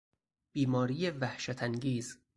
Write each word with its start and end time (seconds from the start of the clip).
بیماری 0.53 1.09
وحشتانگیز 1.09 2.17